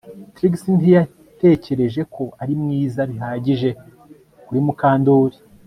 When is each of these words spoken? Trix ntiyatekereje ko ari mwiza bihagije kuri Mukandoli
Trix 0.33 0.53
ntiyatekereje 0.77 2.01
ko 2.13 2.23
ari 2.41 2.53
mwiza 2.61 3.01
bihagije 3.11 3.69
kuri 4.45 4.59
Mukandoli 4.65 5.37